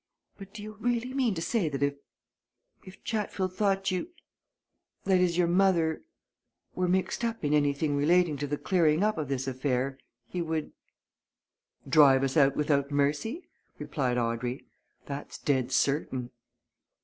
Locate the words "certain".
15.71-16.31